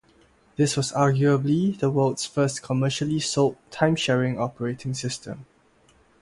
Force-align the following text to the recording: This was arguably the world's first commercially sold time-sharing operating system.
This 0.55 0.75
was 0.75 0.91
arguably 0.93 1.77
the 1.77 1.91
world's 1.91 2.25
first 2.25 2.63
commercially 2.63 3.19
sold 3.19 3.57
time-sharing 3.69 4.39
operating 4.39 4.95
system. 4.95 5.45